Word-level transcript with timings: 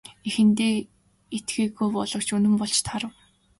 Эхэндээ 0.27 0.73
итгээгүй 1.37 1.87
боловч 1.95 2.27
үнэн 2.35 2.53
болж 2.59 2.75
таарав. 2.87 3.13